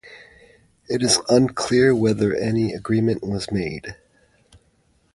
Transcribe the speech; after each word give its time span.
It 0.89 1.03
is 1.03 1.19
unclear 1.29 1.93
whether 1.93 2.33
any 2.33 2.73
agreement 2.73 3.21
was 3.23 3.51
made. 3.51 3.97